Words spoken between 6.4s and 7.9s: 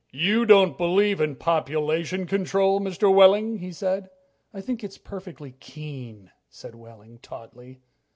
said Wehling tautly.